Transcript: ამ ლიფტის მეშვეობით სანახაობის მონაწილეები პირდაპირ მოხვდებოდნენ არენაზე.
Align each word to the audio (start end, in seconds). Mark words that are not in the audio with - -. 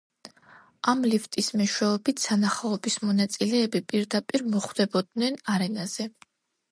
ამ 0.93 1.01
ლიფტის 1.09 1.49
მეშვეობით 1.59 2.23
სანახაობის 2.23 2.97
მონაწილეები 3.09 3.81
პირდაპირ 3.93 4.47
მოხვდებოდნენ 4.55 5.37
არენაზე. 5.57 6.09